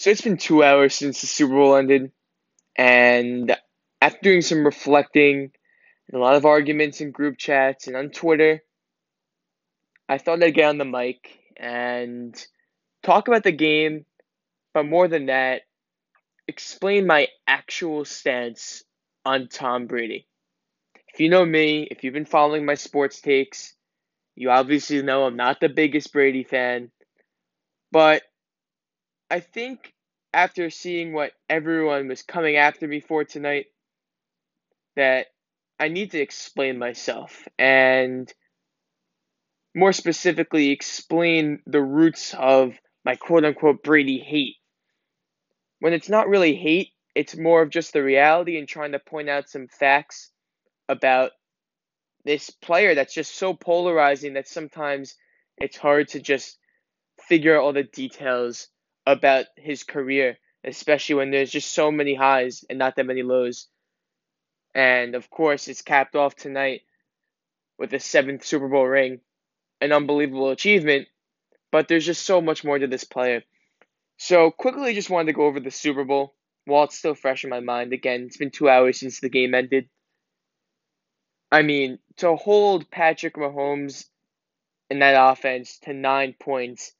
[0.00, 2.10] So it's been two hours since the Super Bowl ended,
[2.74, 3.54] and
[4.00, 5.52] after doing some reflecting
[6.08, 8.62] and a lot of arguments in group chats and on Twitter,
[10.08, 12.34] I thought I'd get on the mic and
[13.02, 14.06] talk about the game,
[14.72, 15.64] but more than that,
[16.48, 18.82] explain my actual stance
[19.26, 20.26] on Tom Brady.
[21.12, 23.74] If you know me, if you've been following my sports takes,
[24.34, 26.90] you obviously know I'm not the biggest Brady fan,
[27.92, 28.22] but
[29.30, 29.94] I think
[30.32, 33.66] after seeing what everyone was coming after me for tonight,
[34.96, 35.28] that
[35.78, 38.32] I need to explain myself and
[39.74, 42.74] more specifically explain the roots of
[43.04, 44.56] my quote unquote Brady hate.
[45.78, 49.28] When it's not really hate, it's more of just the reality and trying to point
[49.28, 50.30] out some facts
[50.88, 51.30] about
[52.24, 55.14] this player that's just so polarizing that sometimes
[55.56, 56.58] it's hard to just
[57.28, 58.68] figure out all the details
[59.12, 63.66] about his career, especially when there's just so many highs and not that many lows.
[64.74, 66.82] And of course, it's capped off tonight
[67.78, 69.20] with a seventh Super Bowl ring,
[69.80, 71.08] an unbelievable achievement.
[71.72, 73.42] But there's just so much more to this player.
[74.18, 77.50] So quickly, just wanted to go over the Super Bowl while it's still fresh in
[77.50, 77.92] my mind.
[77.92, 79.88] Again, it's been two hours since the game ended.
[81.50, 84.04] I mean, to hold Patrick Mahomes
[84.88, 86.92] in that offense to nine points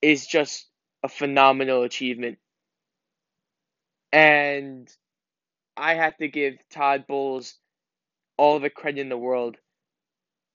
[0.00, 0.66] is just
[1.06, 2.38] a phenomenal achievement.
[4.12, 4.88] And
[5.76, 7.54] I have to give Todd Bowles
[8.36, 9.56] all the credit in the world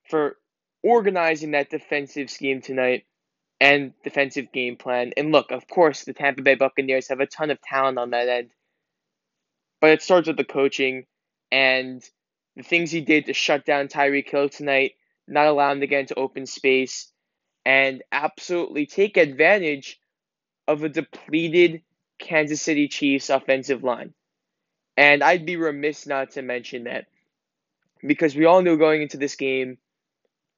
[0.09, 0.35] for
[0.83, 3.05] organizing that defensive scheme tonight
[3.61, 5.13] and defensive game plan.
[5.15, 8.27] And look, of course, the Tampa Bay Buccaneers have a ton of talent on that
[8.27, 8.49] end.
[9.79, 11.05] But it starts with the coaching
[11.49, 12.03] and
[12.57, 14.93] the things he did to shut down Tyreek Hill tonight,
[15.29, 17.09] not allow him to get into open space,
[17.65, 19.97] and absolutely take advantage
[20.71, 21.81] of a depleted
[22.19, 24.13] Kansas City Chiefs offensive line.
[24.97, 27.05] And I'd be remiss not to mention that
[28.05, 29.77] because we all knew going into this game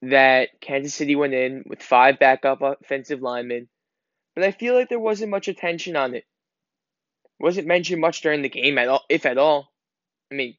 [0.02, 3.69] that Kansas City went in with five backup offensive linemen,
[4.35, 6.25] but I feel like there wasn't much attention on it.
[7.40, 9.72] Wasn't mentioned much during the game at all, if at all.
[10.31, 10.56] I mean,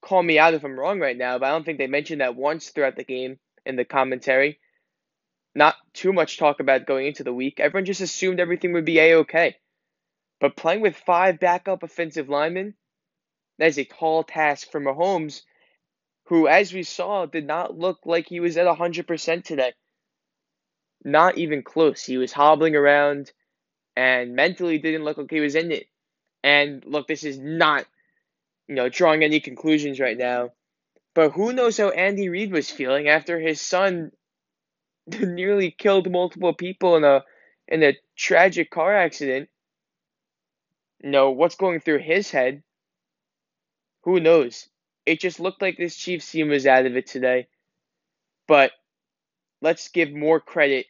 [0.00, 2.36] call me out if I'm wrong right now, but I don't think they mentioned that
[2.36, 4.58] once throughout the game in the commentary.
[5.58, 7.58] Not too much talk about going into the week.
[7.58, 9.56] Everyone just assumed everything would be a okay.
[10.40, 12.74] But playing with five backup offensive linemen,
[13.58, 15.42] that is a tall task for Mahomes,
[16.26, 19.72] who, as we saw, did not look like he was at 100% today.
[21.04, 22.04] Not even close.
[22.04, 23.32] He was hobbling around
[23.96, 25.86] and mentally didn't look like he was in it.
[26.44, 27.84] And look, this is not
[28.68, 30.52] you know, drawing any conclusions right now.
[31.16, 34.12] But who knows how Andy Reid was feeling after his son
[35.20, 37.24] nearly killed multiple people in a
[37.68, 39.48] in a tragic car accident.
[41.02, 42.62] No, what's going through his head?
[44.02, 44.68] Who knows?
[45.06, 47.48] It just looked like this Chiefs team was out of it today.
[48.46, 48.72] But
[49.60, 50.86] let's give more credit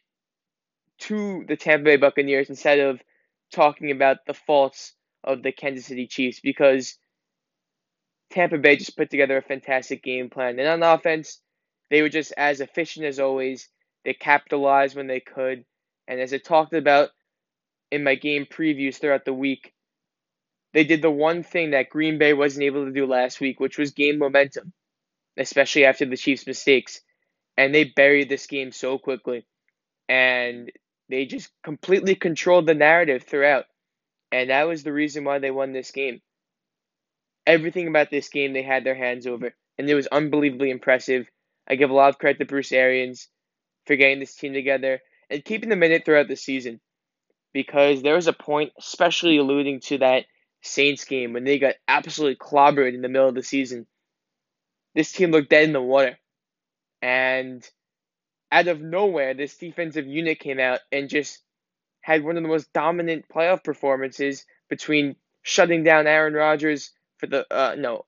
[0.99, 3.01] to the Tampa Bay Buccaneers instead of
[3.51, 4.93] talking about the faults
[5.23, 6.97] of the Kansas City Chiefs because
[8.29, 10.59] Tampa Bay just put together a fantastic game plan.
[10.59, 11.41] And on offense,
[11.89, 13.69] they were just as efficient as always.
[14.05, 15.65] They capitalized when they could.
[16.07, 17.09] And as I talked about
[17.91, 19.73] in my game previews throughout the week,
[20.73, 23.77] they did the one thing that Green Bay wasn't able to do last week, which
[23.77, 24.73] was gain momentum,
[25.37, 27.01] especially after the Chiefs' mistakes.
[27.57, 29.45] And they buried this game so quickly.
[30.09, 30.71] And
[31.09, 33.65] they just completely controlled the narrative throughout.
[34.31, 36.21] And that was the reason why they won this game
[37.45, 41.27] everything about this game they had their hands over, and it was unbelievably impressive.
[41.67, 43.27] I give a lot of credit to Bruce Arians
[43.89, 45.01] for getting this team together
[45.31, 46.79] and keeping them in it throughout the season.
[47.53, 50.25] Because there was a point, especially alluding to that
[50.61, 53.87] Saints game when they got absolutely clobbered in the middle of the season.
[54.93, 56.19] This team looked dead in the water.
[57.01, 57.67] And
[58.51, 61.41] out of nowhere, this defensive unit came out and just
[62.01, 67.47] had one of the most dominant playoff performances between shutting down Aaron Rodgers for the
[67.51, 68.05] uh no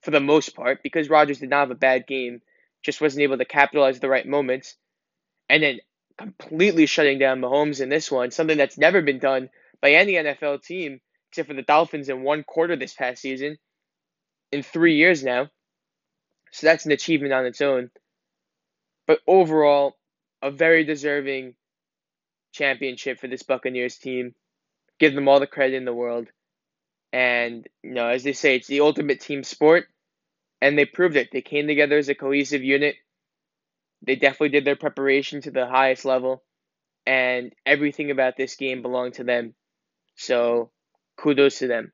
[0.00, 2.40] for the most part because Rodgers did not have a bad game,
[2.82, 4.76] just wasn't able to capitalize the right moments,
[5.48, 5.78] and then
[6.18, 9.48] completely shutting down Mahomes in this one, something that's never been done
[9.80, 11.00] by any NFL team
[11.32, 13.56] except for the Dolphins in one quarter this past season,
[14.52, 15.48] in three years now.
[16.50, 17.90] So that's an achievement on its own.
[19.06, 19.96] But overall,
[20.42, 21.54] a very deserving
[22.52, 24.34] championship for this Buccaneers team.
[25.00, 26.28] Give them all the credit in the world.
[27.14, 29.86] And, you know, as they say, it's the ultimate team sport.
[30.62, 31.30] And they proved it.
[31.32, 32.96] They came together as a cohesive unit.
[34.02, 36.44] They definitely did their preparation to the highest level.
[37.06, 39.54] And everything about this game belonged to them.
[40.16, 40.70] So
[41.18, 41.92] kudos to them.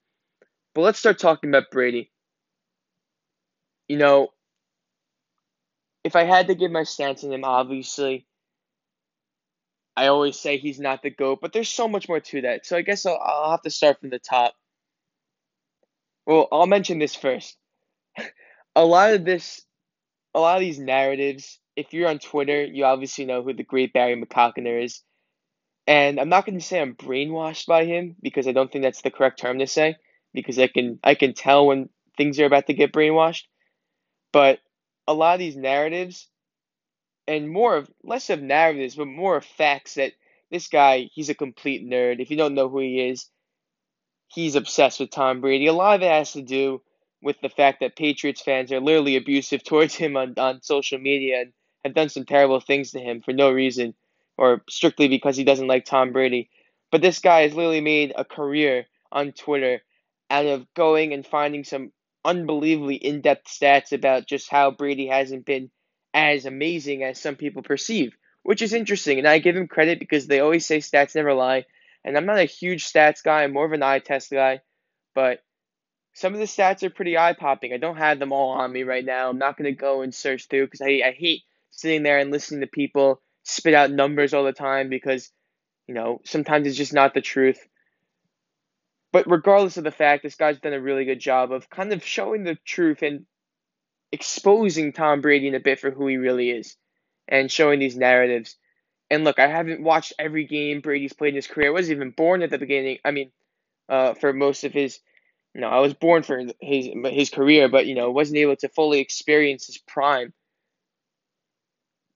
[0.74, 2.12] But let's start talking about Brady.
[3.88, 4.28] You know,
[6.04, 8.26] if I had to give my stance on him, obviously,
[9.96, 12.66] I always say he's not the GOAT, but there's so much more to that.
[12.66, 14.54] So I guess I'll, I'll have to start from the top.
[16.26, 17.56] Well, I'll mention this first.
[18.78, 19.60] a lot of this,
[20.34, 23.92] a lot of these narratives, if you're on Twitter, you obviously know who the great
[23.92, 25.02] Barry McCockiner is.
[25.88, 29.02] And I'm not going to say I'm brainwashed by him because I don't think that's
[29.02, 29.96] the correct term to say
[30.32, 33.44] because I can I can tell when things are about to get brainwashed.
[34.32, 34.60] But
[35.08, 36.28] a lot of these narratives
[37.26, 40.12] and more of less of narratives, but more of facts that
[40.52, 42.20] this guy, he's a complete nerd.
[42.20, 43.28] If you don't know who he is,
[44.28, 45.66] he's obsessed with Tom Brady.
[45.66, 46.80] A lot of it has to do
[47.22, 51.42] with the fact that Patriots fans are literally abusive towards him on, on social media
[51.42, 51.52] and
[51.84, 53.94] have done some terrible things to him for no reason
[54.36, 56.50] or strictly because he doesn't like Tom Brady.
[56.90, 59.82] But this guy has literally made a career on Twitter
[60.30, 61.92] out of going and finding some
[62.24, 65.70] unbelievably in depth stats about just how Brady hasn't been
[66.14, 69.18] as amazing as some people perceive, which is interesting.
[69.18, 71.64] And I give him credit because they always say stats never lie.
[72.04, 74.60] And I'm not a huge stats guy, I'm more of an eye test guy.
[75.14, 75.40] But
[76.18, 77.72] some of the stats are pretty eye popping.
[77.72, 79.30] I don't have them all on me right now.
[79.30, 82.32] I'm not going to go and search through because I, I hate sitting there and
[82.32, 85.30] listening to people spit out numbers all the time because,
[85.86, 87.64] you know, sometimes it's just not the truth.
[89.12, 92.04] But regardless of the fact, this guy's done a really good job of kind of
[92.04, 93.24] showing the truth and
[94.10, 96.76] exposing Tom Brady in a bit for who he really is
[97.28, 98.56] and showing these narratives.
[99.08, 101.68] And look, I haven't watched every game Brady's played in his career.
[101.68, 102.98] I wasn't even born at the beginning.
[103.04, 103.30] I mean,
[103.88, 104.98] uh, for most of his,
[105.54, 108.68] you know, I was born for his his career, but you know, wasn't able to
[108.68, 110.32] fully experience his prime.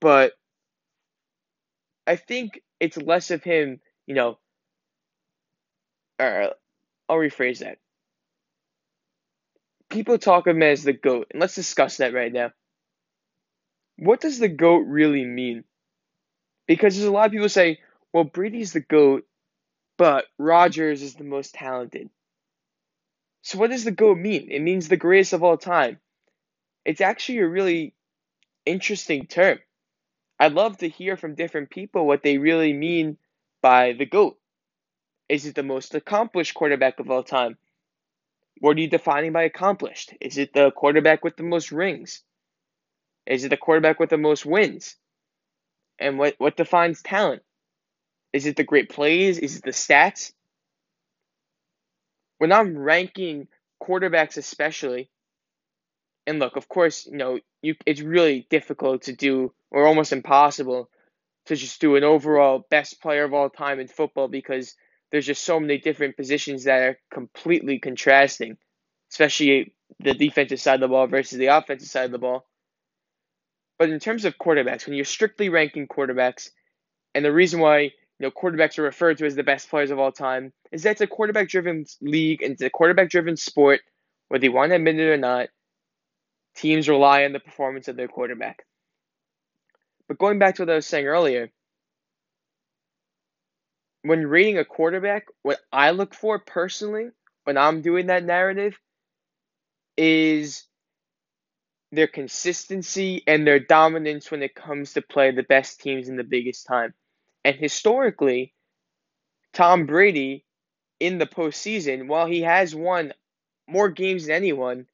[0.00, 0.32] But
[2.06, 4.38] I think it's less of him, you know.
[6.20, 6.52] Or
[7.08, 7.79] I'll rephrase that
[9.93, 12.50] people talk of him as the GOAT, and let's discuss that right now.
[13.99, 15.64] What does the GOAT really mean?
[16.67, 17.79] Because there's a lot of people say,
[18.12, 19.25] well, Brady's the GOAT,
[19.99, 22.08] but Rodgers is the most talented.
[23.43, 24.49] So, what does the GOAT mean?
[24.50, 25.99] It means the greatest of all time.
[26.85, 27.94] It's actually a really
[28.65, 29.59] interesting term.
[30.39, 33.19] I'd love to hear from different people what they really mean
[33.62, 34.39] by the GOAT.
[35.29, 37.56] Is it the most accomplished quarterback of all time?
[38.59, 40.15] What are you defining by accomplished?
[40.21, 42.23] Is it the quarterback with the most rings?
[43.27, 44.97] Is it the quarterback with the most wins?
[45.99, 47.43] And what, what defines talent?
[48.33, 49.39] Is it the great plays?
[49.39, 50.33] Is it the stats?
[52.43, 53.47] When I'm ranking
[53.81, 55.09] quarterbacks, especially,
[56.27, 60.91] and look, of course, you know, you it's really difficult to do, or almost impossible,
[61.47, 64.75] to just do an overall best player of all time in football because
[65.12, 68.56] there's just so many different positions that are completely contrasting,
[69.12, 72.44] especially the defensive side of the ball versus the offensive side of the ball.
[73.79, 76.50] But in terms of quarterbacks, when you're strictly ranking quarterbacks,
[77.15, 77.93] and the reason why
[78.23, 80.93] you know quarterbacks are referred to as the best players of all time is that
[80.93, 83.81] it's a quarterback driven league and it's a quarterback driven sport,
[84.29, 85.49] whether you want to admit it or not.
[86.55, 88.65] Teams rely on the performance of their quarterback.
[90.07, 91.51] But going back to what I was saying earlier,
[94.03, 97.08] when rating a quarterback, what I look for personally
[97.43, 98.79] when I'm doing that narrative
[99.96, 100.63] is
[101.91, 106.23] their consistency and their dominance when it comes to play the best teams in the
[106.23, 106.94] biggest time.
[107.44, 108.55] And historically,
[109.53, 110.44] Tom Brady
[111.01, 113.13] in the postseason, while he has won
[113.67, 114.87] more games than anyone,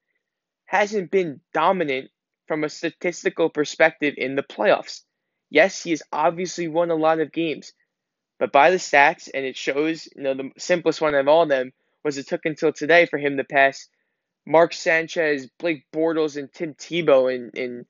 [0.64, 2.10] hasn't been dominant
[2.46, 5.02] from a statistical perspective in the playoffs.
[5.50, 7.72] Yes, he has obviously won a lot of games,
[8.38, 11.72] but by the stats, and it shows, you know, the simplest one of all them
[12.04, 13.88] was it took until today for him to pass
[14.46, 17.86] Mark Sanchez, Blake Bortles, and Tim Tebow in in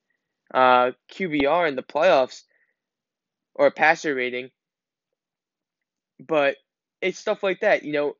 [0.53, 2.43] uh, QBR in the playoffs
[3.59, 4.49] or passer rating.
[6.19, 6.55] But
[7.01, 7.83] it's stuff like that.
[7.83, 8.15] You know,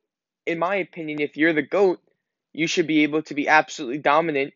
[0.46, 1.98] in my opinion, if you're the GOAT,
[2.52, 4.52] you should be able to be absolutely dominant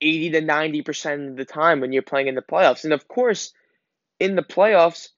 [0.00, 2.84] 80 to 90% of the time when you're playing in the playoffs.
[2.84, 3.52] And of course,
[4.18, 5.10] in the playoffs,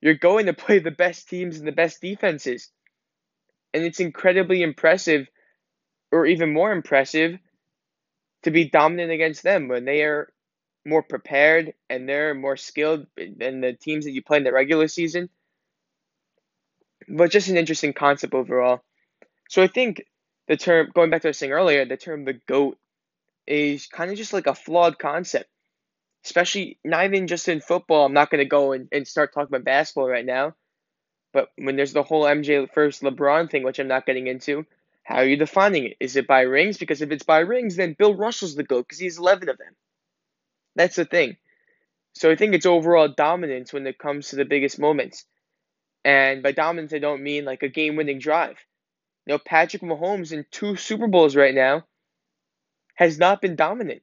[0.00, 2.70] you're going to play the best teams and the best defenses.
[3.74, 5.28] And it's incredibly impressive,
[6.12, 7.38] or even more impressive,
[8.44, 10.32] to be dominant against them when they are
[10.88, 14.88] more prepared and they're more skilled than the teams that you play in the regular
[14.88, 15.28] season.
[17.08, 18.82] But just an interesting concept overall.
[19.48, 20.02] So I think
[20.46, 22.78] the term, going back to what I was saying earlier, the term the GOAT
[23.46, 25.48] is kind of just like a flawed concept
[26.24, 28.04] especially not even just in football.
[28.04, 30.54] I'm not going to go and, and start talking about basketball right now.
[31.32, 34.66] But when there's the whole MJ first LeBron thing, which I'm not getting into,
[35.04, 35.96] how are you defining it?
[36.00, 36.78] Is it by rings?
[36.78, 39.74] Because if it's by rings, then Bill Russell's the GOAT because he's 11 of them.
[40.78, 41.36] That's the thing.
[42.14, 45.24] So I think it's overall dominance when it comes to the biggest moments.
[46.04, 48.56] And by dominance, I don't mean like a game winning drive.
[49.26, 51.84] You know, Patrick Mahomes in two Super Bowls right now
[52.94, 54.02] has not been dominant.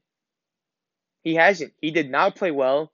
[1.23, 1.73] He hasn't.
[1.81, 2.91] He did not play well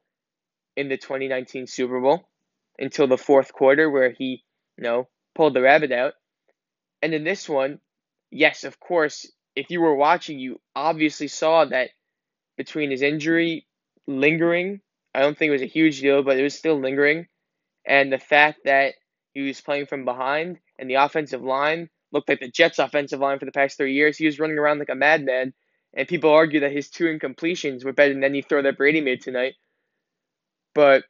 [0.78, 2.30] in the 2019 Super Bowl
[2.78, 4.44] until the fourth quarter where he,
[4.78, 6.14] you know, pulled the rabbit out.
[7.02, 7.80] And in this one,
[8.30, 11.90] yes, of course, if you were watching, you obviously saw that
[12.58, 13.66] between his injury
[14.08, 14.82] lingering,
[15.14, 17.28] I don't think it was a huge deal, but it was still lingering,
[17.86, 18.96] and the fact that
[19.34, 23.40] he was playing from behind and the offensive line looked like the Jets' offensive line
[23.40, 24.18] for the past three years.
[24.18, 25.54] He was running around like a madman,
[25.94, 29.22] and people argue that his two incompletions were better than any throw that Brady made
[29.22, 29.56] tonight.
[30.74, 31.04] But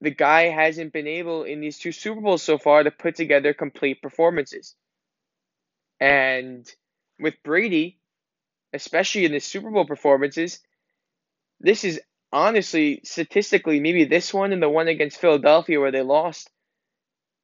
[0.00, 3.54] the guy hasn't been able in these two Super Bowls so far to put together
[3.54, 4.74] complete performances.
[6.00, 6.68] And
[7.20, 8.00] with Brady,
[8.72, 10.58] especially in the Super Bowl performances,
[11.62, 12.00] this is
[12.32, 16.50] honestly statistically maybe this one and the one against Philadelphia where they lost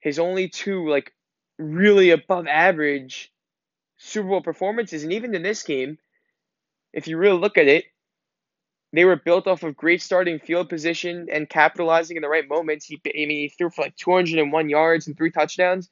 [0.01, 1.13] his only two like
[1.59, 3.33] really above average
[3.99, 5.99] Super Bowl performances and even in this game
[6.93, 7.85] if you really look at it
[8.93, 12.87] they were built off of great starting field position and capitalizing in the right moments.
[12.87, 15.91] He, I mean, he threw for like 201 yards and three touchdowns.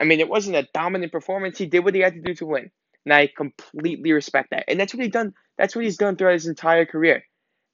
[0.00, 1.58] I mean, it wasn't a dominant performance.
[1.58, 2.70] He did what he had to do to win,
[3.04, 4.64] and I completely respect that.
[4.68, 5.34] And that's what he done.
[5.58, 7.22] That's what he's done throughout his entire career,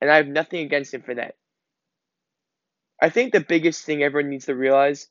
[0.01, 1.37] and I have nothing against him for that.
[3.01, 5.09] I think the biggest thing everyone needs to realize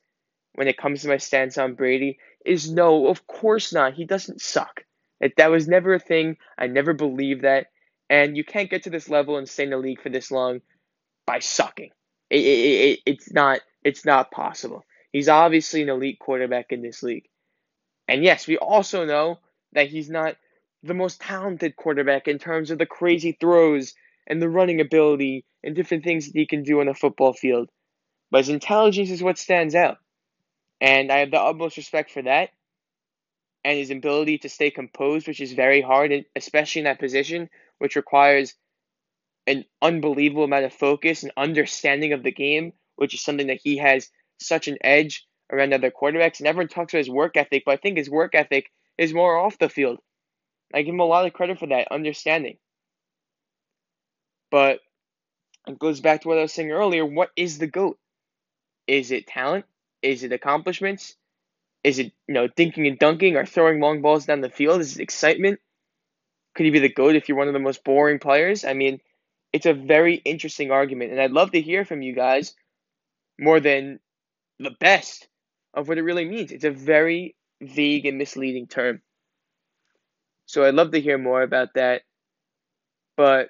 [0.53, 3.93] when it comes to my stance on Brady is no, of course not.
[3.93, 4.83] He doesn't suck.
[5.19, 6.37] That that was never a thing.
[6.57, 7.67] I never believed that.
[8.09, 10.61] And you can't get to this level and stay in the league for this long
[11.25, 11.91] by sucking.
[12.29, 14.83] It, it, it, it's not it's not possible.
[15.11, 17.25] He's obviously an elite quarterback in this league.
[18.07, 19.39] And yes, we also know
[19.73, 20.35] that he's not
[20.83, 23.93] the most talented quarterback in terms of the crazy throws
[24.27, 27.69] and the running ability and different things that he can do on a football field.
[28.31, 29.97] But his intelligence is what stands out.
[30.81, 32.49] And I have the utmost respect for that.
[33.63, 37.95] And his ability to stay composed, which is very hard, especially in that position which
[37.95, 38.55] requires
[39.47, 43.77] an unbelievable amount of focus and understanding of the game, which is something that he
[43.77, 46.39] has such an edge around other quarterbacks.
[46.39, 49.37] And everyone talks about his work ethic, but I think his work ethic is more
[49.37, 49.99] off the field.
[50.73, 52.57] I give him a lot of credit for that understanding.
[54.55, 54.79] But
[55.67, 57.05] it goes back to what I was saying earlier.
[57.05, 57.99] What is the GOAT?
[58.87, 59.65] Is it talent?
[60.01, 61.17] Is it accomplishments?
[61.83, 64.79] Is it, you know, dinking and dunking or throwing long balls down the field?
[64.79, 65.59] Is it excitement?
[66.55, 68.63] Could he be the GOAT if you're one of the most boring players?
[68.63, 69.01] I mean,
[69.51, 72.55] it's a very interesting argument, and I'd love to hear from you guys
[73.37, 73.99] more than
[74.59, 75.27] the best
[75.73, 76.53] of what it really means.
[76.53, 79.01] It's a very vague and misleading term.
[80.45, 82.03] So I'd love to hear more about that.
[83.17, 83.49] But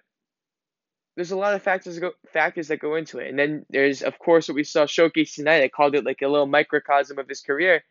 [1.16, 3.30] there's a lot of factors go, factors that go into it.
[3.30, 5.64] And then there's of course what we saw showcase tonight.
[5.64, 7.84] I called it like a little microcosm of his career,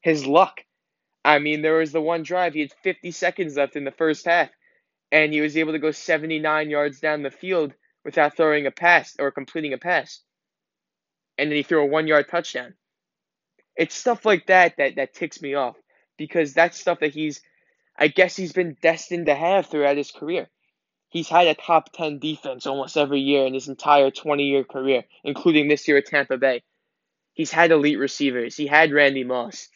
[0.00, 0.60] his luck.
[1.24, 4.26] I mean, there was the one drive, he had 50 seconds left in the first
[4.26, 4.50] half
[5.12, 7.74] and he was able to go 79 yards down the field
[8.04, 10.20] without throwing a pass or completing a pass.
[11.38, 12.74] And then he threw a one yard touchdown.
[13.76, 15.76] It's stuff like that that, that ticks me off
[16.16, 17.40] because that's stuff that he's,
[17.96, 20.48] I guess, he's been destined to have throughout his career.
[21.12, 25.04] He's had a top 10 defense almost every year in his entire 20 year career,
[25.22, 26.62] including this year at Tampa Bay.
[27.34, 28.56] He's had elite receivers.
[28.56, 29.68] He had Randy Moss.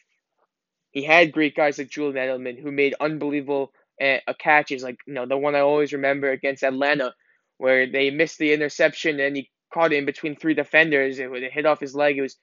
[0.92, 4.82] He had great guys like Julian Edelman who made unbelievable eh, uh, a catch is
[4.82, 7.14] like you know the one I always remember against Atlanta,
[7.58, 11.18] where they missed the interception and he caught it in between three defenders.
[11.18, 12.16] It, it hit off his leg.
[12.16, 12.38] It was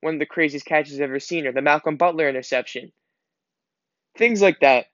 [0.00, 1.46] one of the craziest catches I've ever seen.
[1.46, 2.92] Or the Malcolm Butler interception.
[4.16, 4.86] Things like that.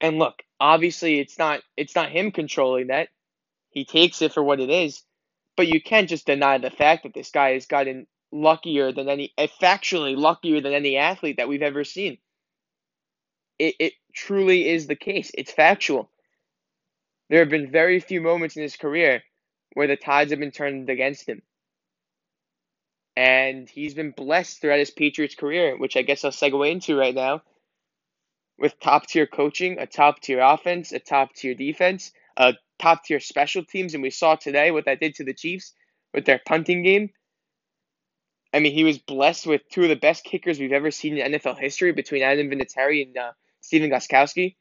[0.00, 3.08] And look, obviously it's not it's not him controlling that.
[3.70, 5.02] He takes it for what it is,
[5.56, 9.32] but you can't just deny the fact that this guy has gotten luckier than any
[9.38, 12.18] eh, factually luckier than any athlete that we've ever seen
[13.58, 15.30] it, it truly is the case.
[15.34, 16.10] It's factual.
[17.28, 19.22] There have been very few moments in his career
[19.74, 21.42] where the tides have been turned against him.
[23.16, 27.14] And he's been blessed throughout his Patriots career, which I guess I'll segue into right
[27.14, 27.42] now,
[28.58, 33.20] with top tier coaching, a top tier offense, a top tier defense, a top tier
[33.20, 33.94] special teams.
[33.94, 35.74] And we saw today what that did to the Chiefs
[36.14, 37.10] with their punting game.
[38.54, 41.32] I mean, he was blessed with two of the best kickers we've ever seen in
[41.32, 44.56] NFL history between Adam Vinatieri and uh, Stephen Gostkowski.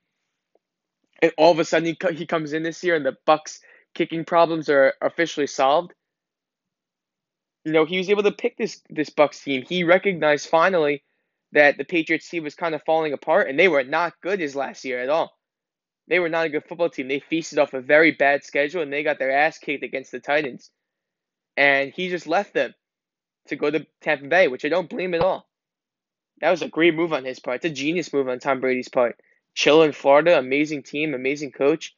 [1.21, 3.61] And all of a sudden he, he comes in this year and the Bucks'
[3.95, 5.93] kicking problems are officially solved.
[7.65, 9.63] you know, he was able to pick this this Bucks team.
[9.67, 11.03] He recognized finally
[11.51, 14.55] that the Patriots team was kind of falling apart, and they were not good his
[14.55, 15.31] last year at all.
[16.07, 17.07] They were not a good football team.
[17.07, 20.19] They feasted off a very bad schedule, and they got their ass kicked against the
[20.19, 20.69] Titans.
[21.55, 22.73] And he just left them
[23.47, 25.47] to go to Tampa Bay, which I don't blame at all.
[26.39, 27.57] That was a great move on his part.
[27.57, 29.19] It's a genius move on Tom Brady's part.
[29.55, 31.95] Chill in Florida, amazing team, amazing coach,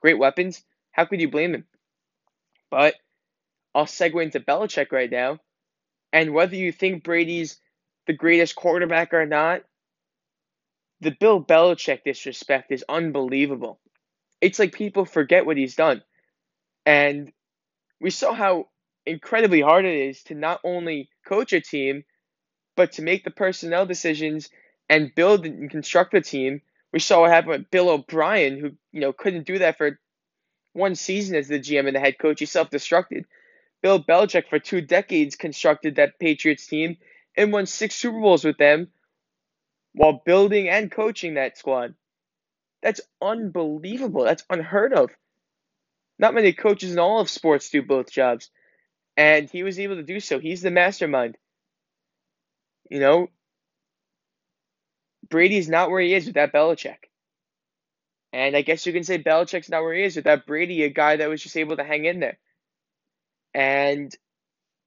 [0.00, 0.62] great weapons.
[0.92, 1.66] How could you blame him?
[2.70, 2.94] But
[3.74, 5.40] I'll segue into Belichick right now.
[6.12, 7.60] And whether you think Brady's
[8.10, 9.62] the greatest quarterback or not,
[11.00, 13.78] the Bill Belichick disrespect is unbelievable.
[14.40, 16.02] It's like people forget what he's done.
[16.84, 17.30] And
[18.00, 18.66] we saw how
[19.06, 22.02] incredibly hard it is to not only coach a team,
[22.74, 24.50] but to make the personnel decisions
[24.88, 26.62] and build and construct a team.
[26.92, 30.00] We saw what happened with Bill O'Brien, who you know couldn't do that for
[30.72, 32.40] one season as the GM and the head coach.
[32.40, 33.26] He self-destructed.
[33.84, 36.96] Bill Belichick for two decades constructed that Patriots team
[37.36, 38.88] and won six Super Bowls with them
[39.92, 41.94] while building and coaching that squad.
[42.82, 44.24] That's unbelievable.
[44.24, 45.10] That's unheard of.
[46.18, 48.50] Not many coaches in all of sports do both jobs.
[49.16, 50.38] And he was able to do so.
[50.38, 51.36] He's the mastermind.
[52.88, 53.28] You know,
[55.28, 56.96] Brady's not where he is without Belichick.
[58.32, 61.16] And I guess you can say Belichick's not where he is without Brady, a guy
[61.16, 62.38] that was just able to hang in there.
[63.54, 64.14] And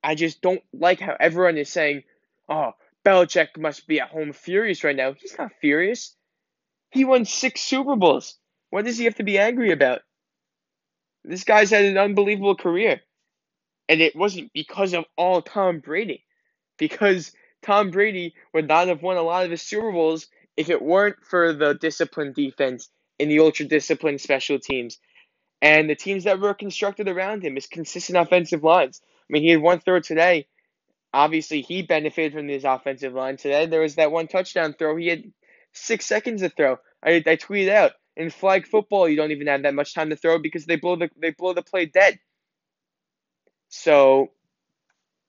[0.04, 2.04] I just don't like how everyone is saying,
[2.50, 2.72] oh,
[3.06, 5.14] Belichick must be at home furious right now.
[5.14, 6.16] He's not furious.
[6.92, 8.38] He won six Super Bowls.
[8.70, 10.02] What does he have to be angry about?
[11.24, 13.02] This guy's had an unbelievable career.
[13.90, 16.24] And it wasn't because of all Tom Brady.
[16.78, 17.32] Because
[17.62, 21.18] Tom Brady would not have won a lot of his Super Bowls if it weren't
[21.24, 25.00] for the disciplined defense and the ultra disciplined special teams.
[25.62, 29.02] And the teams that were constructed around him, his consistent offensive lines.
[29.04, 30.48] I mean, he had one throw today
[31.14, 33.66] obviously he benefited from this offensive line today.
[33.66, 34.98] There was that one touchdown throw.
[34.98, 35.24] He had
[35.74, 36.78] six seconds to throw.
[37.04, 40.16] I, I tweeted out in flag football you don't even have that much time to
[40.16, 42.20] throw because they blow the they blow the play dead.
[43.70, 44.32] So,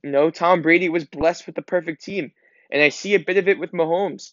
[0.02, 2.32] you know, Tom Brady was blessed with the perfect team,
[2.70, 4.32] and I see a bit of it with Mahomes.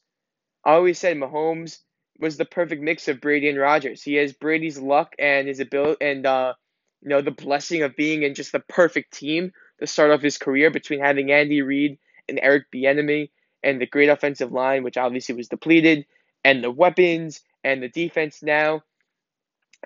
[0.65, 1.78] I always said Mahomes
[2.19, 4.04] was the perfect mix of Brady and Rodgers.
[4.04, 6.54] He has Brady's luck and his ability and uh,
[7.02, 10.38] you know the blessing of being in just the perfect team the start of his
[10.38, 11.98] career between having Andy Reid
[12.30, 13.32] and Eric Bieniemy
[13.63, 16.06] and the great offensive line, which obviously was depleted,
[16.46, 18.84] and the weapons and the defense now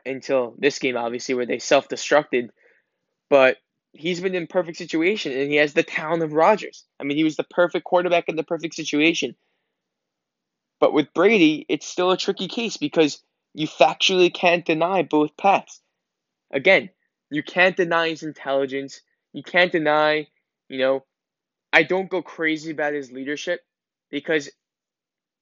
[0.05, 2.49] until this game, obviously, where they self destructed.
[3.29, 3.57] But
[3.93, 6.83] he's been in perfect situation and he has the talent of Rodgers.
[6.99, 9.35] I mean, he was the perfect quarterback in the perfect situation.
[10.81, 15.79] But with Brady, it's still a tricky case because you factually can't deny both paths.
[16.51, 16.89] Again,
[17.31, 19.01] you can't deny his intelligence
[19.35, 20.27] you can't deny,
[20.69, 21.03] you know,
[21.73, 23.59] I don't go crazy about his leadership
[24.09, 24.49] because,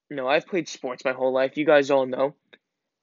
[0.09, 1.57] you know, I've played sports my whole life.
[1.57, 2.33] You guys all know.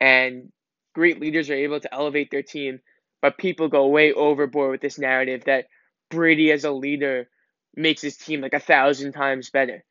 [0.01, 0.51] And
[0.93, 2.81] great leaders are able to elevate their team,
[3.23, 5.67] but people go way overboard with this narrative that
[6.11, 7.29] Brady as a leader
[7.77, 9.85] makes his team like a thousand times better.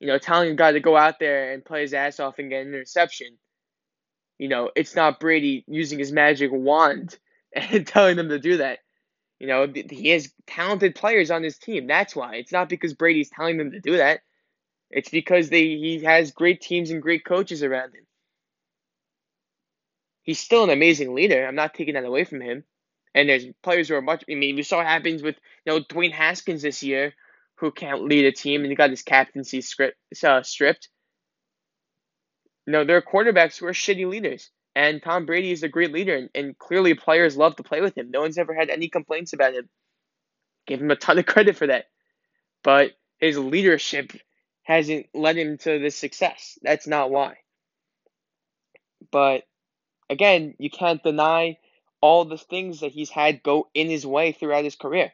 [0.00, 2.50] You know, telling a guy to go out there and play his ass off and
[2.50, 3.38] get an interception.
[4.38, 7.16] You know, it's not Brady using his magic wand
[7.54, 8.80] and telling them to do that.
[9.42, 11.88] You know, he has talented players on his team.
[11.88, 12.36] That's why.
[12.36, 14.20] It's not because Brady's telling them to do that.
[14.88, 18.06] It's because they he has great teams and great coaches around him.
[20.22, 21.44] He's still an amazing leader.
[21.44, 22.62] I'm not taking that away from him.
[23.16, 24.22] And there's players who are much.
[24.30, 25.34] I mean, we saw what happens with
[25.66, 27.12] you know Dwayne Haskins this year,
[27.56, 30.88] who can't lead a team and he got his captaincy script uh, stripped.
[32.68, 34.50] Know, there are quarterbacks who are shitty leaders.
[34.74, 37.96] And Tom Brady is a great leader, and, and clearly players love to play with
[37.96, 38.10] him.
[38.10, 39.68] No one's ever had any complaints about him.
[40.66, 41.86] Give him a ton of credit for that.
[42.62, 44.12] But his leadership
[44.62, 46.58] hasn't led him to this success.
[46.62, 47.36] That's not why.
[49.10, 49.42] But
[50.08, 51.58] again, you can't deny
[52.00, 55.12] all the things that he's had go in his way throughout his career.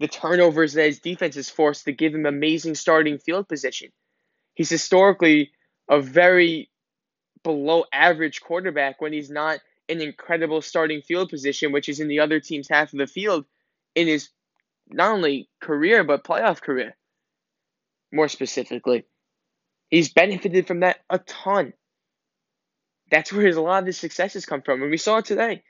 [0.00, 3.90] The turnovers that his defense is forced to give him amazing starting field position.
[4.54, 5.52] He's historically
[5.88, 6.68] a very
[7.42, 12.08] below average quarterback when he's not in an incredible starting field position, which is in
[12.08, 13.44] the other team's half of the field
[13.94, 14.28] in his
[14.88, 16.96] not only career but playoff career.
[18.12, 19.04] More specifically,
[19.88, 21.72] he's benefited from that a ton.
[23.10, 25.62] That's where his, a lot of his successes come from, and we saw it today.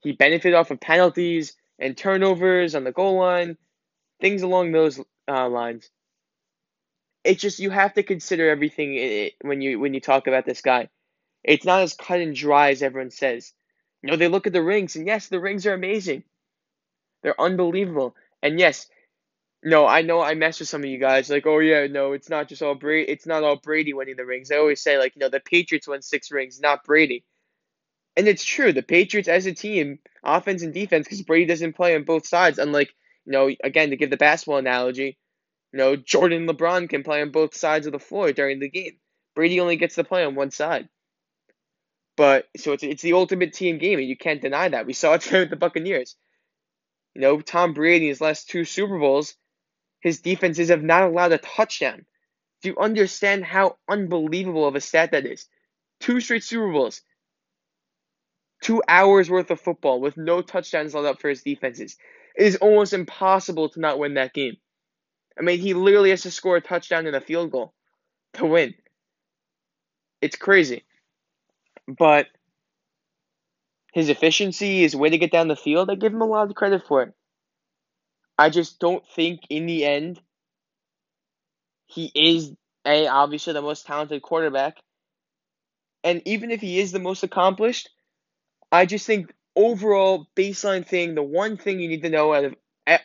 [0.00, 3.56] He benefited off of penalties and turnovers on the goal line,
[4.20, 5.90] things along those uh, lines
[7.24, 10.88] it's just you have to consider everything when you when you talk about this guy.
[11.42, 13.52] It's not as cut and dry as everyone says.
[14.02, 16.24] You know, they look at the rings, and yes, the rings are amazing.
[17.22, 18.14] They're unbelievable.
[18.42, 18.86] And yes,
[19.62, 22.28] no, I know I mess with some of you guys like, oh yeah, no, it's
[22.28, 23.10] not just all Brady.
[23.10, 24.52] It's not all Brady winning the rings.
[24.52, 27.24] I always say like, you know, the Patriots won six rings, not Brady.
[28.16, 28.72] And it's true.
[28.72, 32.58] The Patriots as a team, offense and defense, because Brady doesn't play on both sides.
[32.58, 35.16] Unlike, you know, again to give the basketball analogy,
[35.74, 38.92] you know, Jordan LeBron can play on both sides of the floor during the game.
[39.34, 40.88] Brady only gets to play on one side.
[42.16, 44.86] But so it's it's the ultimate team game, and you can't deny that.
[44.86, 46.14] We saw it with the Buccaneers.
[47.16, 49.34] You know, Tom Brady, his last two Super Bowls,
[49.98, 52.06] his defenses have not allowed a touchdown.
[52.62, 55.48] Do you understand how unbelievable of a stat that is?
[55.98, 57.02] Two straight Super Bowls.
[58.62, 61.96] Two hours worth of football with no touchdowns allowed up for his defenses.
[62.36, 64.56] It is almost impossible to not win that game.
[65.38, 67.72] I mean, he literally has to score a touchdown and a field goal
[68.34, 68.74] to win.
[70.20, 70.84] It's crazy.
[71.86, 72.26] But
[73.92, 76.54] his efficiency, his way to get down the field, I give him a lot of
[76.54, 77.14] credit for it.
[78.38, 80.20] I just don't think in the end
[81.86, 82.52] he is
[82.86, 84.78] a obviously the most talented quarterback.
[86.02, 87.88] And even if he is the most accomplished,
[88.72, 92.54] I just think overall baseline thing, the one thing you need to know out of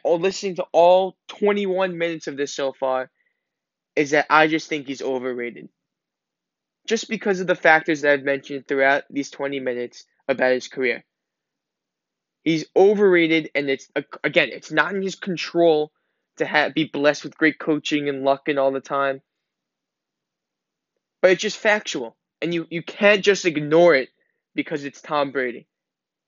[0.06, 3.10] listening to all 21 minutes of this so far
[3.96, 5.70] is that I just think he's overrated.
[6.88, 11.04] Just because of the factors that I've mentioned throughout these 20 minutes about his career.
[12.44, 13.92] He's overrated, and it's
[14.24, 15.92] again, it's not in his control
[16.38, 19.22] to have, be blessed with great coaching and luck and all the time.
[21.22, 24.10] But it's just factual, and you you can't just ignore it
[24.56, 25.68] because it's Tom Brady.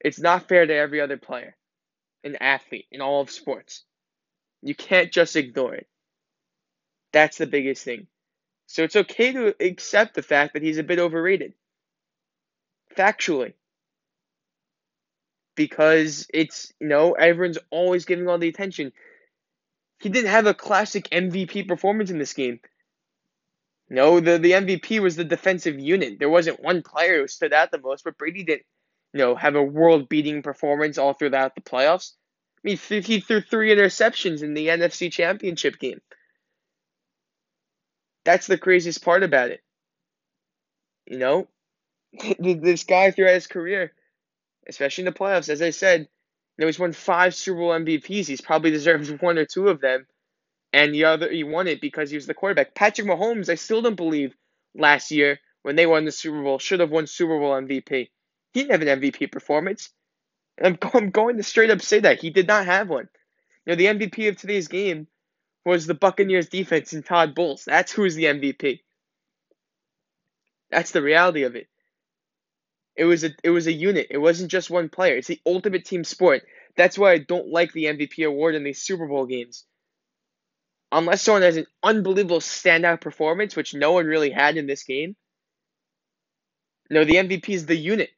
[0.01, 1.55] It's not fair to every other player,
[2.23, 3.84] an athlete in all of sports.
[4.62, 5.88] You can't just ignore it.
[7.13, 8.07] That's the biggest thing.
[8.67, 11.53] So it's okay to accept the fact that he's a bit overrated.
[12.95, 13.53] Factually
[15.55, 18.91] because it's you know everyone's always giving all the attention.
[19.99, 22.60] He didn't have a classic MVP performance in this game.
[23.89, 26.17] No, the, the MVP was the defensive unit.
[26.17, 28.65] There wasn't one player who stood out the most, but Brady didn't,
[29.13, 32.13] you know, have a world beating performance all throughout the playoffs.
[32.58, 36.02] I mean, he threw three interceptions in the NFC Championship game.
[38.24, 39.62] That's the craziest part about it.
[41.08, 41.47] You know,
[42.39, 43.93] this guy throughout his career
[44.67, 45.50] especially in the playoffs.
[45.50, 46.08] As I said, you
[46.60, 48.28] know, he's won five Super Bowl MVPs.
[48.28, 50.06] He's probably deserves one or two of them.
[50.74, 52.74] And the other, he won it because he was the quarterback.
[52.74, 54.36] Patrick Mahomes, I still don't believe
[54.74, 58.10] last year when they won the Super Bowl should have won Super Bowl MVP.
[58.53, 59.89] He didn't have an MVP performance.
[60.61, 63.09] I'm, I'm going to straight up say that he did not have one.
[63.65, 65.07] You know, the MVP of today's game
[65.65, 67.63] was the Buccaneers defense and Todd Bowles.
[67.65, 68.79] That's who's the MVP.
[70.71, 71.67] That's the reality of it.
[72.95, 74.07] It was a it was a unit.
[74.09, 75.15] It wasn't just one player.
[75.15, 76.43] It's the ultimate team sport.
[76.75, 79.65] That's why I don't like the MVP award in these Super Bowl games.
[80.91, 85.15] Unless someone has an unbelievable standout performance, which no one really had in this game.
[86.89, 88.09] No, the MVP is the unit.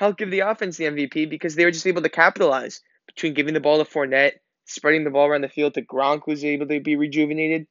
[0.00, 3.54] I'll give the offense the MVP because they were just able to capitalize between giving
[3.54, 4.34] the ball to Fournette,
[4.66, 7.66] spreading the ball around the field to Gronk, who's able to be rejuvenated.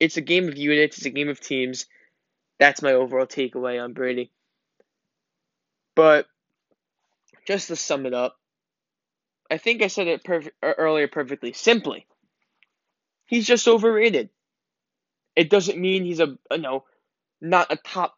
[0.00, 0.98] It's a game of units.
[0.98, 1.86] It's a game of teams.
[2.58, 4.32] That's my overall takeaway on Brady.
[5.94, 6.26] But
[7.46, 8.36] just to sum it up,
[9.50, 11.52] I think I said it perf- er, earlier perfectly.
[11.52, 12.06] Simply,
[13.26, 14.30] he's just overrated.
[15.34, 16.84] It doesn't mean he's a you know
[17.40, 18.16] not a top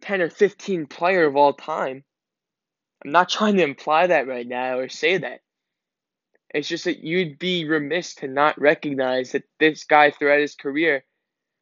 [0.00, 2.04] ten or fifteen player of all time.
[3.04, 5.40] I'm not trying to imply that right now or say that.
[6.54, 11.04] It's just that you'd be remiss to not recognize that this guy throughout his career,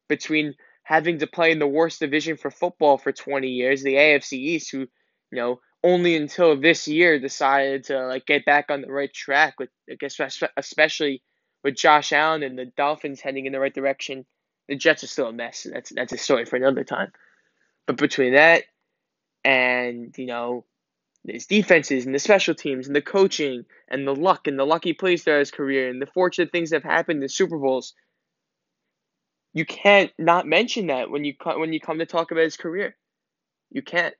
[0.08, 4.34] between having to play in the worst division for football for 20 years, the AFC
[4.34, 4.88] East, who, you
[5.32, 9.68] know, only until this year decided to like get back on the right track with
[9.90, 10.18] I guess
[10.56, 11.22] especially
[11.62, 14.24] with Josh Allen and the Dolphins heading in the right direction.
[14.68, 15.66] The Jets are still a mess.
[15.70, 17.12] That's that's a story for another time.
[17.86, 18.64] But between that
[19.44, 20.64] and, you know,
[21.26, 24.92] his defenses and the special teams and the coaching and the luck and the lucky
[24.92, 27.94] plays throughout his career and the fortunate things that have happened in the Super Bowls,
[29.52, 32.96] you can't not mention that when you when you come to talk about his career.
[33.70, 34.14] You can't.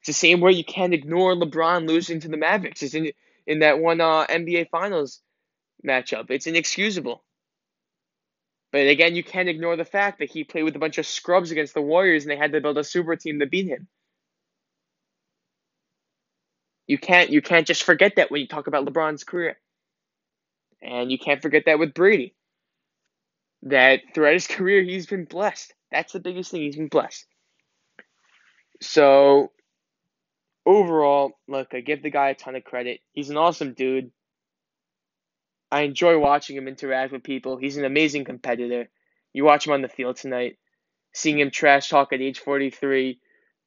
[0.00, 2.82] It's the same way you can't ignore LeBron losing to the Mavericks.
[2.82, 3.10] It's in
[3.46, 5.20] in that one uh, NBA Finals
[5.86, 6.30] matchup.
[6.30, 7.24] It's inexcusable.
[8.72, 11.50] But again, you can't ignore the fact that he played with a bunch of scrubs
[11.50, 13.88] against the Warriors and they had to build a super team to beat him.
[16.86, 19.58] You can't you can't just forget that when you talk about LeBron's career.
[20.82, 22.34] And you can't forget that with Brady
[23.62, 25.74] that throughout his career he's been blessed.
[25.90, 26.62] That's the biggest thing.
[26.62, 27.26] He's been blessed.
[28.80, 29.52] So
[30.64, 33.00] overall, look, I give the guy a ton of credit.
[33.12, 34.10] He's an awesome dude.
[35.70, 37.56] I enjoy watching him interact with people.
[37.56, 38.88] He's an amazing competitor.
[39.32, 40.58] You watch him on the field tonight,
[41.12, 43.18] seeing him trash talk at age 43,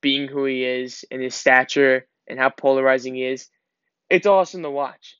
[0.02, 3.50] being who he is and his stature and how polarizing he is.
[4.10, 5.18] It's awesome to watch.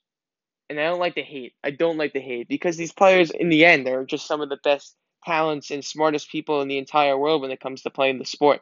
[0.70, 1.54] And I don't like the hate.
[1.64, 4.50] I don't like the hate because these players, in the end, are just some of
[4.50, 4.96] the best
[5.26, 8.62] talents and smartest people in the entire world when it comes to playing the sport.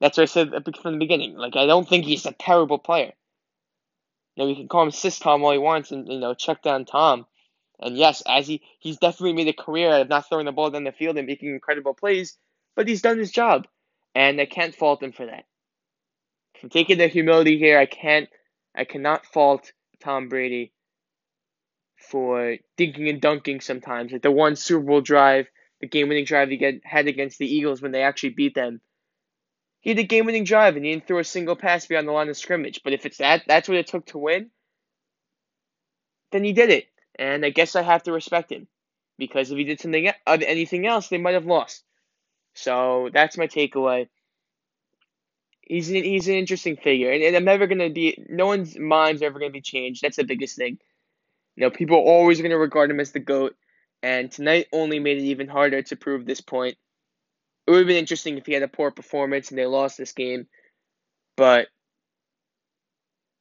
[0.00, 1.36] That's what I said from the beginning.
[1.36, 3.12] Like, I don't think he's a terrible player.
[4.36, 6.62] You know, you can call him Sis Tom all he wants and, you know, check
[6.62, 7.26] down Tom.
[7.80, 10.70] And yes, as he he's definitely made a career out of not throwing the ball
[10.70, 12.36] down the field and making incredible plays,
[12.74, 13.66] but he's done his job.
[14.14, 15.44] And I can't fault him for that.
[16.60, 18.28] From taking the humility here, I can't
[18.74, 20.72] I cannot fault Tom Brady
[21.96, 24.12] for dinking and dunking sometimes.
[24.12, 25.48] Like the one Super Bowl drive,
[25.80, 28.80] the game winning drive he had against the Eagles when they actually beat them.
[29.80, 32.12] He had a game winning drive and he didn't throw a single pass beyond the
[32.12, 32.80] line of scrimmage.
[32.82, 34.50] But if it's that that's what it took to win,
[36.32, 36.86] then he did it.
[37.18, 38.68] And I guess I have to respect him.
[39.16, 41.84] Because if he did something anything else, they might have lost.
[42.54, 44.08] So that's my takeaway.
[45.68, 48.24] He's an, he's an interesting figure, and, and I'm never gonna be.
[48.28, 50.02] No one's mind's ever gonna be changed.
[50.02, 50.78] That's the biggest thing.
[51.56, 53.54] You know, people are always gonna regard him as the goat,
[54.02, 56.76] and tonight only made it even harder to prove this point.
[57.66, 60.12] It would have been interesting if he had a poor performance and they lost this
[60.12, 60.46] game,
[61.36, 61.68] but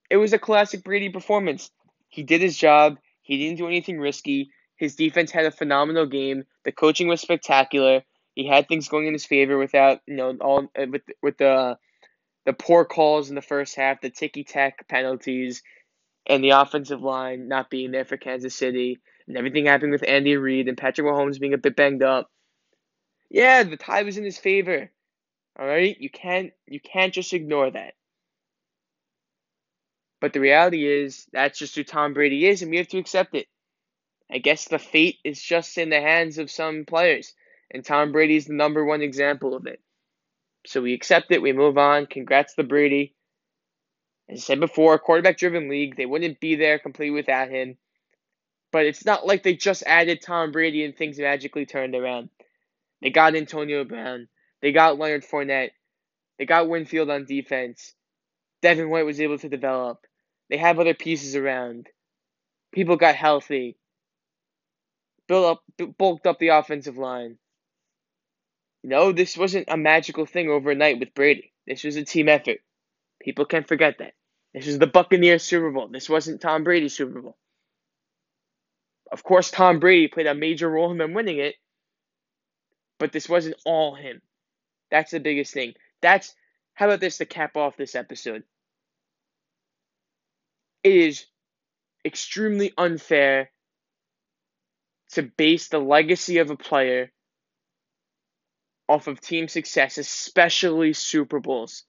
[0.09, 1.71] it was a classic Brady performance.
[2.09, 2.97] He did his job.
[3.21, 4.51] He didn't do anything risky.
[4.75, 6.43] His defense had a phenomenal game.
[6.65, 8.03] The coaching was spectacular.
[8.35, 11.77] He had things going in his favor without, you know, all uh, with with the
[12.47, 15.63] the poor calls in the first half, the ticky tack penalties,
[16.25, 20.37] and the offensive line not being there for Kansas City, and everything happening with Andy
[20.37, 22.31] Reid and Patrick Mahomes being a bit banged up.
[23.29, 24.89] Yeah, the tie was in his favor.
[25.59, 27.95] All right, you can't you can't just ignore that.
[30.21, 33.35] But the reality is that's just who Tom Brady is, and we have to accept
[33.35, 33.47] it.
[34.31, 37.33] I guess the fate is just in the hands of some players,
[37.71, 39.81] and Tom Brady's the number one example of it.
[40.67, 42.07] So we accept it, we move on.
[42.07, 43.15] Congrats to Brady.
[44.29, 45.95] As I said before, quarterback driven league.
[45.95, 47.77] They wouldn't be there completely without him.
[48.73, 52.29] But it's not like they just added Tom Brady and things magically turned around.
[53.01, 54.27] They got Antonio Brown.
[54.61, 55.71] They got Leonard Fournette.
[56.37, 57.93] They got Winfield on defense.
[58.61, 60.05] Devin White was able to develop.
[60.49, 61.87] They have other pieces around.
[62.73, 63.77] People got healthy.
[65.29, 67.37] Built up, bulked up the offensive line.
[68.83, 71.51] No, this wasn't a magical thing overnight with Brady.
[71.65, 72.59] This was a team effort.
[73.21, 74.13] People can't forget that.
[74.53, 75.87] This was the Buccaneers Super Bowl.
[75.87, 77.37] This wasn't Tom Brady's Super Bowl.
[79.11, 81.55] Of course, Tom Brady played a major role in them winning it,
[82.99, 84.21] but this wasn't all him.
[84.91, 85.73] That's the biggest thing.
[86.01, 86.33] That's
[86.73, 88.43] how about this to cap off this episode?
[90.83, 91.25] It is
[92.05, 93.51] extremely unfair
[95.11, 97.11] to base the legacy of a player
[98.89, 101.83] off of team success, especially Super Bowls,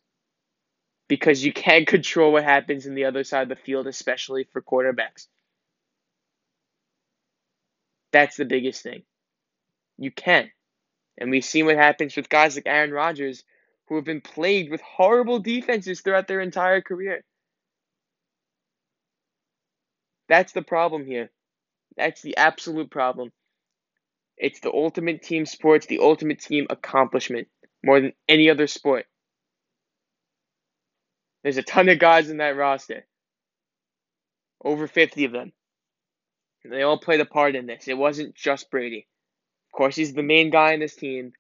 [1.09, 4.63] because you can't control what happens in the other side of the field, especially for
[4.63, 5.27] quarterbacks.
[8.13, 9.03] That's the biggest thing.
[9.99, 10.51] You can.
[11.19, 13.45] And we've seen what happens with guys like Aaron Rodgers,
[13.89, 17.25] who have been plagued with horrible defenses throughout their entire career.
[20.29, 21.31] That's the problem here.
[21.97, 23.33] That's the absolute problem.
[24.39, 27.49] It's the ultimate team sport, it's the ultimate team accomplishment
[27.85, 29.07] more than any other sport.
[31.43, 33.07] There's a ton of guys in that roster.
[34.65, 35.53] Over 50 of them.
[36.65, 37.87] And they all played a part in this.
[37.87, 39.07] It wasn't just Brady.
[39.73, 41.33] Of course, he's the main guy in this team,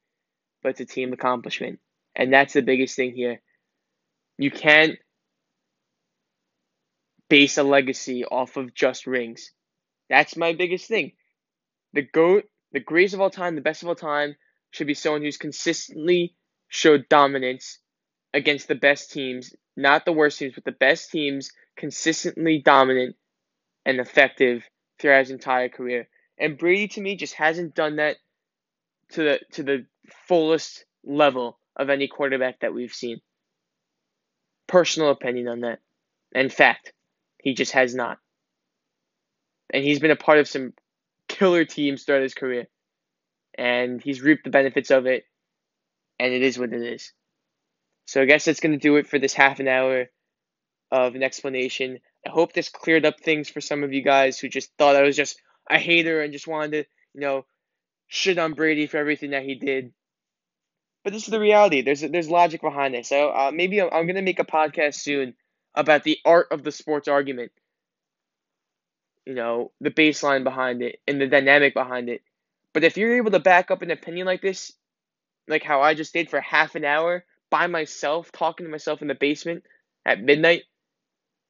[0.63, 1.81] but it's a team accomplishment.
[2.15, 3.41] And that's the biggest thing here.
[4.39, 4.97] You can't
[7.29, 9.51] base a legacy off of just rings.
[10.09, 11.13] That's my biggest thing.
[11.93, 14.37] The GOAT the greatest of all time, the best of all time,
[14.70, 16.35] should be someone who's consistently
[16.68, 17.78] showed dominance
[18.35, 23.16] against the best teams, not the worst teams, but the best teams, consistently dominant
[23.87, 26.09] and effective throughout his entire career.
[26.38, 28.16] And Brady to me just hasn't done that
[29.12, 29.87] to the to the
[30.26, 33.20] fullest level of any quarterback that we've seen.
[34.66, 35.78] Personal opinion on that.
[36.33, 36.92] In fact,
[37.42, 38.18] he just has not.
[39.72, 40.74] And he's been a part of some
[41.38, 42.66] killer teams throughout his career.
[43.57, 45.24] And he's reaped the benefits of it.
[46.18, 47.12] And it is what it is.
[48.07, 50.07] So I guess that's going to do it for this half an hour
[50.90, 52.01] of an explanation.
[52.27, 55.03] I hope this cleared up things for some of you guys who just thought I
[55.03, 56.79] was just a hater and just wanted to,
[57.14, 57.46] you know,
[58.09, 59.92] shit on Brady for everything that he did.
[61.05, 61.83] but this is the reality.
[61.83, 63.09] There's there's logic behind this.
[63.09, 65.35] So uh, maybe I'm, I'm gonna make a podcast soon
[65.74, 67.53] about the art of the sports argument.
[69.29, 72.23] You know, the baseline behind it and the dynamic behind it.
[72.73, 74.73] But if you're able to back up an opinion like this,
[75.47, 79.09] like how I just did for half an hour by myself, talking to myself in
[79.09, 79.64] the basement
[80.07, 80.62] at midnight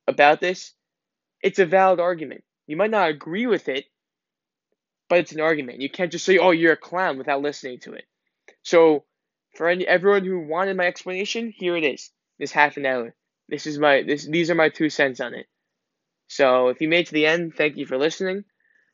[0.09, 0.75] about this,
[1.41, 2.43] it's a valid argument.
[2.67, 3.85] You might not agree with it,
[5.09, 5.81] but it's an argument.
[5.81, 8.07] You can't just say, "Oh, you're a clown" without listening to it.
[8.65, 9.05] So,
[9.55, 12.11] for any everyone who wanted my explanation, here it is.
[12.41, 13.15] This half an hour.
[13.49, 15.47] This is my this these are my two cents on it.
[16.29, 18.45] So, if you made to the end, thank you for listening.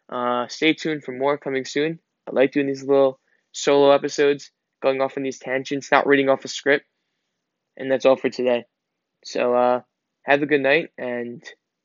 [0.09, 1.99] Uh, stay tuned for more coming soon.
[2.29, 3.20] I like doing these little
[3.53, 4.51] solo episodes,
[4.83, 6.87] going off on these tangents, not reading off a script.
[7.77, 8.64] And that's all for today.
[9.25, 9.81] So, uh,
[10.23, 11.42] have a good night, and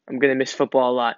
[0.07, 1.17] I'm gonna miss football a lot.